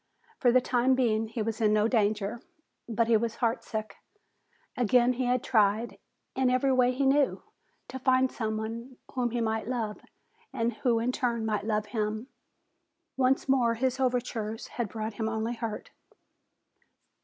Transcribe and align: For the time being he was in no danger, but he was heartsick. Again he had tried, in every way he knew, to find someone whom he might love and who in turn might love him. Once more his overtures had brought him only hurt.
For 0.39 0.51
the 0.51 0.61
time 0.61 0.95
being 0.95 1.27
he 1.27 1.43
was 1.43 1.61
in 1.61 1.73
no 1.73 1.87
danger, 1.87 2.41
but 2.89 3.05
he 3.07 3.15
was 3.17 3.35
heartsick. 3.35 3.97
Again 4.75 5.13
he 5.13 5.25
had 5.25 5.43
tried, 5.43 5.99
in 6.35 6.49
every 6.49 6.71
way 6.73 6.91
he 6.91 7.05
knew, 7.05 7.43
to 7.89 7.99
find 7.99 8.31
someone 8.31 8.97
whom 9.13 9.29
he 9.29 9.41
might 9.41 9.67
love 9.67 10.01
and 10.51 10.73
who 10.73 10.97
in 10.97 11.11
turn 11.11 11.45
might 11.45 11.65
love 11.67 11.85
him. 11.85 12.29
Once 13.15 13.47
more 13.47 13.75
his 13.75 13.99
overtures 13.99 14.69
had 14.69 14.89
brought 14.89 15.13
him 15.13 15.29
only 15.29 15.53
hurt. 15.53 15.91